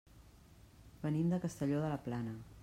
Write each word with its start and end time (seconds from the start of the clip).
Venim 1.03 1.29
de 1.35 1.41
Castelló 1.45 1.83
de 1.85 1.93
la 1.93 2.01
Plana. 2.09 2.35